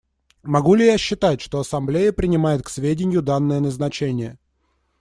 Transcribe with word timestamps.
Могу 0.41 0.73
ли 0.73 0.87
я 0.87 0.97
считать, 0.97 1.41
что 1.41 1.59
Ассамблея 1.59 2.11
принимает 2.11 2.63
к 2.63 2.69
сведению 2.69 3.21
данное 3.21 3.59
назначение? 3.59 4.39